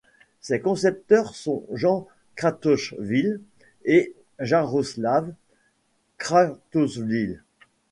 [0.39, 3.39] Ses concepteurs sont Jan Kratochvíl
[3.85, 5.31] et Jaroslav
[6.17, 7.43] Kratochvíl.